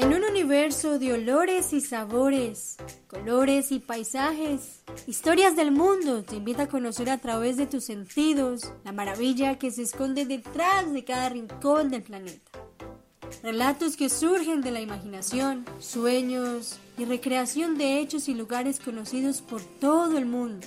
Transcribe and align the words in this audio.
En 0.00 0.14
un 0.14 0.24
universo 0.24 0.98
de 0.98 1.12
olores 1.12 1.74
y 1.74 1.82
sabores, 1.82 2.78
colores 3.06 3.70
y 3.70 3.80
paisajes, 3.80 4.82
historias 5.06 5.56
del 5.56 5.72
mundo 5.72 6.22
te 6.22 6.36
invita 6.36 6.62
a 6.62 6.68
conocer 6.68 7.10
a 7.10 7.18
través 7.18 7.58
de 7.58 7.66
tus 7.66 7.84
sentidos 7.84 8.72
la 8.82 8.92
maravilla 8.92 9.58
que 9.58 9.70
se 9.70 9.82
esconde 9.82 10.24
detrás 10.24 10.90
de 10.94 11.04
cada 11.04 11.28
rincón 11.28 11.90
del 11.90 12.02
planeta. 12.02 12.50
Relatos 13.42 13.98
que 13.98 14.08
surgen 14.08 14.62
de 14.62 14.70
la 14.70 14.80
imaginación, 14.80 15.66
sueños 15.80 16.78
y 16.96 17.04
recreación 17.04 17.76
de 17.76 18.00
hechos 18.00 18.30
y 18.30 18.34
lugares 18.34 18.80
conocidos 18.80 19.42
por 19.42 19.60
todo 19.60 20.16
el 20.16 20.24
mundo. 20.24 20.66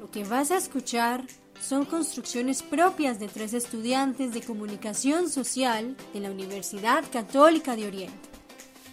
Lo 0.00 0.10
que 0.10 0.24
vas 0.24 0.50
a 0.50 0.56
escuchar 0.56 1.24
son 1.60 1.84
construcciones 1.84 2.64
propias 2.64 3.20
de 3.20 3.28
tres 3.28 3.54
estudiantes 3.54 4.34
de 4.34 4.42
comunicación 4.42 5.30
social 5.30 5.96
de 6.12 6.18
la 6.18 6.32
Universidad 6.32 7.04
Católica 7.12 7.76
de 7.76 7.86
Oriente 7.86 8.37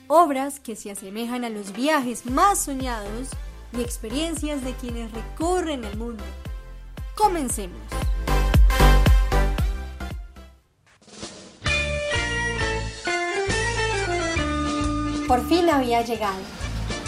obras 0.08 0.60
que 0.60 0.76
se 0.76 0.92
asemejan 0.92 1.44
a 1.44 1.50
los 1.50 1.74
viajes 1.74 2.26
más 2.26 2.60
soñados 2.64 3.30
y 3.74 3.82
experiencias 3.82 4.64
de 4.64 4.74
quienes 4.74 5.12
recorren 5.12 5.84
el 5.84 5.98
mundo. 5.98 6.24
Comencemos. 7.16 7.80
Por 15.28 15.48
fin 15.50 15.70
había 15.70 16.02
llegado. 16.04 16.40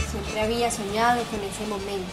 Siempre 0.10 0.42
había 0.42 0.72
soñado 0.72 1.24
con 1.26 1.40
ese 1.42 1.68
momento. 1.68 2.12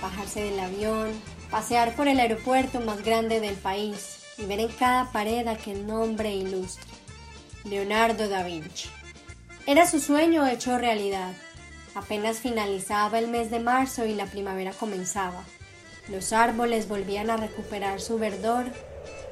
Bajarse 0.00 0.42
del 0.42 0.60
avión, 0.60 1.10
pasear 1.50 1.96
por 1.96 2.06
el 2.06 2.20
aeropuerto 2.20 2.80
más 2.80 3.02
grande 3.02 3.40
del 3.40 3.56
país 3.56 4.20
y 4.38 4.44
ver 4.46 4.60
en 4.60 4.68
cada 4.68 5.10
pared 5.10 5.46
aquel 5.48 5.86
nombre 5.86 6.34
ilustre. 6.34 6.86
Leonardo 7.64 8.28
da 8.28 8.42
Vinci. 8.44 8.88
Era 9.64 9.86
su 9.86 10.00
sueño 10.00 10.44
hecho 10.48 10.76
realidad. 10.76 11.32
Apenas 11.94 12.38
finalizaba 12.38 13.20
el 13.20 13.28
mes 13.28 13.48
de 13.50 13.60
marzo 13.60 14.04
y 14.04 14.12
la 14.12 14.26
primavera 14.26 14.72
comenzaba. 14.72 15.44
Los 16.08 16.32
árboles 16.32 16.88
volvían 16.88 17.30
a 17.30 17.36
recuperar 17.36 18.00
su 18.00 18.18
verdor 18.18 18.64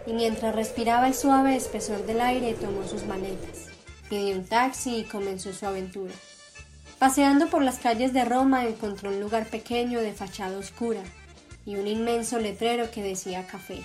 y 0.07 0.13
mientras 0.13 0.55
respiraba 0.55 1.09
el 1.09 1.15
suave 1.15 1.57
espesor 1.57 2.07
del 2.07 2.21
aire 2.21 2.55
tomó 2.55 2.87
sus 2.87 3.05
maletas, 3.07 3.67
pidió 4.09 4.37
un 4.37 4.45
taxi 4.45 4.99
y 4.99 5.05
comenzó 5.05 5.53
su 5.53 5.67
aventura. 5.67 6.15
Paseando 7.01 7.49
por 7.49 7.63
las 7.63 7.81
calles 7.81 8.13
de 8.13 8.25
Roma 8.25 8.65
encontró 8.67 9.11
un 9.11 9.21
lugar 9.21 9.47
pequeño 9.47 10.01
de 10.01 10.13
fachada 10.13 10.59
oscura 10.59 11.03
y 11.67 11.75
un 11.75 11.89
inmenso 11.89 12.39
letrero 12.39 12.91
que 12.93 13.03
decía 13.03 13.49
café. 13.49 13.83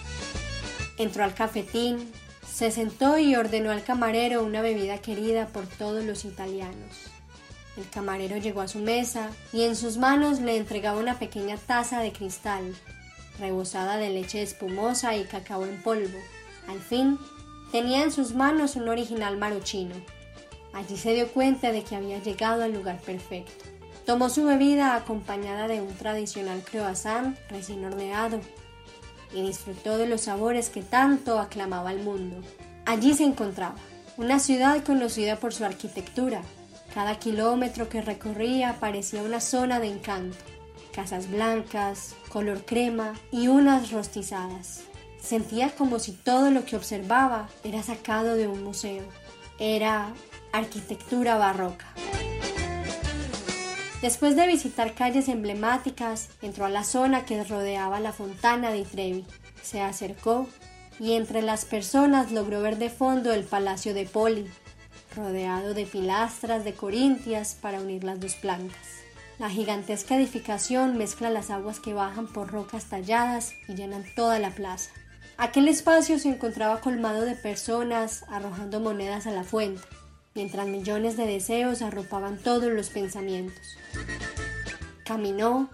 Entró 1.00 1.24
al 1.24 1.34
cafetín, 1.34 2.12
se 2.52 2.72
sentó 2.72 3.18
y 3.18 3.36
ordenó 3.36 3.72
al 3.72 3.84
camarero 3.84 4.44
una 4.44 4.62
bebida 4.62 5.00
querida 5.00 5.48
por 5.48 5.68
todos 5.68 6.04
los 6.06 6.26
italianos. 6.26 7.12
El 7.78 7.90
camarero 7.90 8.38
llegó 8.38 8.62
a 8.62 8.68
su 8.68 8.80
mesa 8.80 9.30
y 9.52 9.64
en 9.64 9.76
sus 9.76 9.98
manos 9.98 10.40
le 10.40 10.56
entregaba 10.56 11.00
una 11.00 11.20
pequeña 11.20 11.58
taza 11.58 12.00
de 12.00 12.14
cristal, 12.14 12.74
rebosada 13.40 13.98
de 13.98 14.10
leche 14.10 14.42
espumosa 14.42 15.16
y 15.18 15.26
cacao 15.26 15.66
en 15.66 15.82
polvo. 15.82 16.18
Al 16.68 16.80
fin, 16.80 17.20
tenía 17.72 18.04
en 18.04 18.12
sus 18.12 18.34
manos 18.34 18.78
un 18.78 18.88
original 18.88 19.38
marochino. 19.38 19.96
Allí 20.74 20.98
se 20.98 21.14
dio 21.14 21.28
cuenta 21.28 21.72
de 21.72 21.84
que 21.84 21.96
había 21.96 22.20
llegado 22.20 22.64
al 22.64 22.74
lugar 22.74 23.00
perfecto. 23.02 23.66
Tomó 24.06 24.30
su 24.30 24.46
bebida 24.46 24.96
acompañada 24.96 25.68
de 25.68 25.82
un 25.82 25.94
tradicional 25.96 26.64
croissant 26.64 27.38
recién 27.50 27.84
horneado 27.84 28.40
y 29.36 29.42
disfrutó 29.42 29.98
de 29.98 30.08
los 30.08 30.22
sabores 30.22 30.70
que 30.70 30.82
tanto 30.82 31.38
aclamaba 31.40 31.90
al 31.90 32.00
mundo. 32.00 32.42
Allí 32.86 33.14
se 33.14 33.26
encontraba, 33.26 33.76
una 34.18 34.40
ciudad 34.40 34.84
conocida 34.84 35.36
por 35.36 35.54
su 35.54 35.66
arquitectura. 35.66 36.42
Cada 36.94 37.20
kilómetro 37.20 37.90
que 37.90 38.02
recorría 38.02 38.78
parecía 38.80 39.22
una 39.22 39.42
zona 39.42 39.80
de 39.80 39.88
encanto. 39.88 40.38
Casas 40.94 41.30
blancas, 41.30 42.16
color 42.30 42.64
crema 42.66 43.14
y 43.32 43.50
unas 43.50 43.92
rostizadas. 43.92 44.84
Sentía 45.22 45.76
como 45.76 46.00
si 46.00 46.14
todo 46.14 46.52
lo 46.52 46.64
que 46.64 46.78
observaba 46.78 47.50
era 47.64 47.84
sacado 47.84 48.36
de 48.36 48.48
un 48.48 48.64
museo. 48.64 49.04
Era 49.60 50.14
arquitectura 50.54 51.38
barroca. 51.38 51.88
Después 54.06 54.36
de 54.36 54.46
visitar 54.46 54.94
calles 54.94 55.30
emblemáticas, 55.30 56.30
entró 56.44 56.66
a 56.66 56.70
la 56.70 56.84
zona 56.84 57.26
que 57.26 57.44
rodeaba 57.44 58.00
la 58.00 58.14
fontana 58.14 58.70
de 58.70 58.84
Trevi. 58.84 59.26
Se 59.64 59.82
acercó 59.82 60.48
y 61.00 61.14
entre 61.14 61.42
las 61.42 61.66
personas 61.66 62.32
logró 62.32 62.62
ver 62.62 62.78
de 62.78 62.92
fondo 62.92 63.34
el 63.34 63.46
palacio 63.46 63.96
de 63.96 64.06
Poli, 64.06 64.46
rodeado 65.16 65.74
de 65.74 65.88
pilastras 65.88 66.64
de 66.64 66.76
corintias 66.76 67.58
para 67.60 67.82
unir 67.82 68.04
las 68.04 68.20
dos 68.20 68.36
plantas. 68.36 68.78
La 69.40 69.50
gigantesca 69.50 70.16
edificación 70.16 71.00
mezcla 71.00 71.32
las 71.32 71.50
aguas 71.50 71.80
que 71.80 71.96
bajan 71.96 72.28
por 72.28 72.52
rocas 72.52 72.86
talladas 72.86 73.54
y 73.68 73.74
llenan 73.74 74.06
toda 74.16 74.38
la 74.38 74.52
plaza. 74.52 74.92
Aquel 75.38 75.68
espacio 75.68 76.20
se 76.20 76.30
encontraba 76.30 76.80
colmado 76.80 77.24
de 77.24 77.34
personas 77.34 78.24
arrojando 78.30 78.80
monedas 78.80 79.26
a 79.26 79.32
la 79.32 79.44
fuente 79.44 79.82
mientras 80.36 80.68
millones 80.68 81.18
de 81.18 81.26
deseos 81.26 81.82
arropaban 81.82 82.38
todos 82.38 82.72
los 82.72 82.90
pensamientos. 82.90 83.78
Caminó 85.06 85.70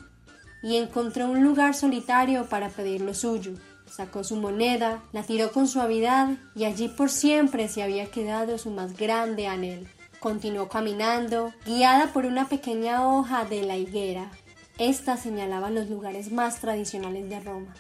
y 0.61 0.77
encontró 0.77 1.25
un 1.25 1.44
lugar 1.44 1.73
solitario 1.73 2.45
para 2.45 2.69
pedir 2.69 3.01
lo 3.01 3.13
suyo. 3.13 3.53
Sacó 3.88 4.23
su 4.23 4.38
moneda, 4.38 5.03
la 5.11 5.23
tiró 5.23 5.51
con 5.51 5.67
suavidad 5.67 6.29
y 6.55 6.63
allí 6.63 6.88
por 6.88 7.09
siempre 7.09 7.67
se 7.67 7.83
había 7.83 8.09
quedado 8.09 8.57
su 8.57 8.69
más 8.69 8.95
grande 8.95 9.47
anhelo. 9.47 9.89
Continuó 10.19 10.69
caminando, 10.69 11.51
guiada 11.66 12.13
por 12.13 12.25
una 12.25 12.47
pequeña 12.47 13.07
hoja 13.07 13.43
de 13.43 13.63
la 13.63 13.75
higuera. 13.75 14.31
Esta 14.78 15.17
señalaba 15.17 15.72
los 15.72 15.89
lugares 15.89 16.31
más 16.31 16.61
tradicionales 16.61 17.28
de 17.28 17.39
Roma. 17.39 17.73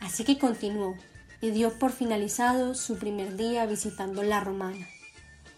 Así 0.00 0.24
que 0.24 0.38
continuó 0.38 0.94
y 1.40 1.50
dio 1.50 1.76
por 1.78 1.90
finalizado 1.90 2.74
su 2.74 2.96
primer 2.96 3.36
día 3.36 3.66
visitando 3.66 4.22
la 4.22 4.40
romana. 4.40 4.86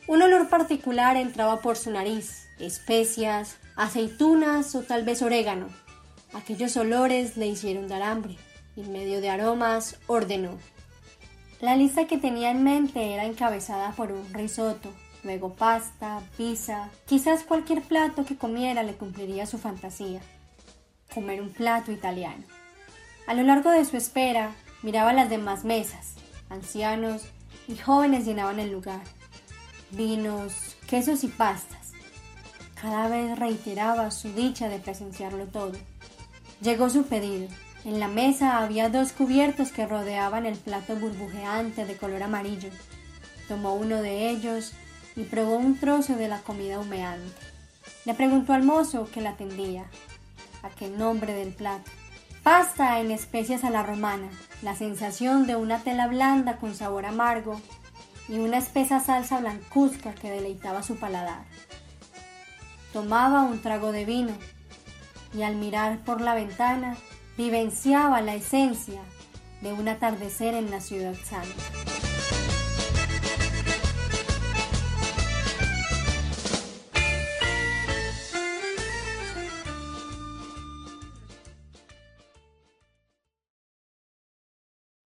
Un 0.09 0.23
olor 0.23 0.49
particular 0.49 1.19
entraba 1.19 1.61
por 1.61 1.77
su 1.77 1.91
nariz, 1.91 2.49
especias, 2.59 3.59
aceitunas 3.77 4.75
o 4.75 4.81
tal 4.81 5.05
vez 5.05 5.21
orégano. 5.21 5.69
Aquellos 6.33 6.79
olores 6.79 7.37
le 7.37 7.47
hicieron 7.47 7.89
dar 7.89 8.01
hambre. 8.01 8.39
En 8.75 8.91
medio 8.91 9.21
de 9.21 9.29
aromas, 9.29 9.99
ordenó. 10.07 10.57
La 11.61 11.77
lista 11.77 12.07
que 12.07 12.17
tenía 12.17 12.51
en 12.51 12.65
mente 12.65 13.13
era 13.13 13.27
encabezada 13.27 13.93
por 13.93 14.11
un 14.11 14.33
risotto, 14.33 14.91
luego 15.25 15.53
pasta, 15.53 16.23
pizza, 16.39 16.89
quizás 17.05 17.43
cualquier 17.43 17.83
plato 17.83 18.25
que 18.25 18.39
comiera 18.39 18.83
le 18.85 18.95
cumpliría 18.95 19.45
su 19.45 19.59
fantasía. 19.59 20.23
Comer 21.13 21.43
un 21.43 21.53
plato 21.53 21.93
italiano. 21.93 22.45
A 23.27 23.35
lo 23.35 23.43
largo 23.43 23.71
de 23.71 23.85
su 23.85 23.99
espera, 23.99 24.53
miraba 24.83 25.13
las 25.13 25.29
demás 25.29 25.65
mesas. 25.65 26.15
Ancianos 26.49 27.25
y 27.67 27.77
jóvenes 27.77 28.25
llenaban 28.25 28.59
el 28.59 28.73
lugar 28.73 29.03
vinos, 29.91 30.76
quesos 30.87 31.25
y 31.25 31.28
pastas. 31.28 31.93
Cada 32.81 33.09
vez 33.09 33.38
reiteraba 33.38 34.10
su 34.10 34.32
dicha 34.32 34.69
de 34.69 34.78
presenciarlo 34.78 35.47
todo. 35.47 35.72
Llegó 36.60 36.91
su 36.91 37.04
pedido. 37.04 37.49
En 37.84 38.00
la 38.00 38.09
mesa 38.09 38.59
había 38.59 38.88
dos 38.88 39.12
cubiertos 39.12 39.72
que 39.72 39.87
rodeaban 39.87 40.47
el 40.47 40.59
plato 40.59 40.97
burbujeante 40.97 41.87
de 41.87 41.97
color 41.97 42.22
amarillo. 42.22 42.71
Tomó 43.48 43.75
uno 43.75 44.03
de 44.03 44.31
ellos 44.31 44.72
y 45.16 45.25
probó 45.25 45.56
un 45.56 45.78
trozo 45.78 46.16
de 46.16 46.28
la 46.28 46.41
comida 46.41 46.78
humeante. 46.78 47.32
Le 48.04 48.15
preguntó 48.15 48.53
al 48.53 48.62
mozo 48.62 49.09
que 49.12 49.21
la 49.21 49.31
atendía. 49.31 49.84
Aquel 50.62 50.98
nombre 50.98 51.34
del 51.34 51.53
plato. 51.53 51.91
Pasta 52.43 53.00
en 53.00 53.10
especias 53.10 53.65
a 53.65 53.71
la 53.71 53.82
romana, 53.82 54.28
la 54.62 54.75
sensación 54.75 55.47
de 55.47 55.56
una 55.56 55.81
tela 55.82 56.06
blanda 56.06 56.56
con 56.56 56.75
sabor 56.75 57.04
amargo 57.04 57.60
y 58.28 58.39
una 58.39 58.59
espesa 58.59 59.00
salsa 59.00 59.41
blancuzca 59.41 60.15
que 60.15 60.31
deleitaba 60.31 60.83
su 60.83 60.97
paladar. 60.97 61.44
Tomaba 62.92 63.42
un 63.42 63.60
trago 63.60 63.92
de 63.92 64.04
vino 64.04 64.33
y 65.34 65.42
al 65.42 65.57
mirar 65.57 65.98
por 66.04 66.21
la 66.21 66.34
ventana 66.34 66.97
vivenciaba 67.36 68.21
la 68.21 68.34
esencia 68.34 69.01
de 69.60 69.72
un 69.72 69.89
atardecer 69.89 70.54
en 70.54 70.71
la 70.71 70.80
ciudad 70.80 71.15
santa. 71.15 72.08